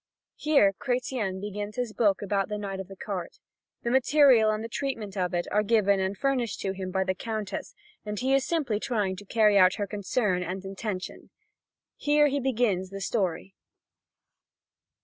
Here 0.37 0.73
Chretien 0.79 1.39
begins 1.39 1.75
his 1.75 1.93
book 1.93 2.23
about 2.23 2.49
the 2.49 2.57
Knight 2.57 2.79
of 2.79 2.87
the 2.87 2.95
Cart. 2.95 3.37
The 3.83 3.91
material 3.91 4.49
and 4.49 4.63
the 4.63 4.67
treatment 4.67 5.15
of 5.15 5.35
it 5.35 5.45
are 5.51 5.61
given 5.61 5.99
and 5.99 6.17
furnished 6.17 6.59
to 6.61 6.71
him 6.71 6.89
by 6.89 7.03
the 7.03 7.13
Countess, 7.13 7.75
and 8.03 8.19
he 8.19 8.33
is 8.33 8.43
simply 8.43 8.79
trying 8.79 9.15
to 9.17 9.25
carry 9.25 9.59
out 9.59 9.75
her 9.75 9.85
concern 9.85 10.41
and 10.41 10.65
intention. 10.65 11.29
Here 11.97 12.29
he 12.29 12.39
begins 12.39 12.89
the 12.89 12.99
story. 12.99 13.53